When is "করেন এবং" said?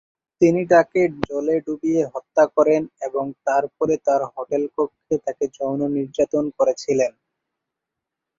2.55-3.25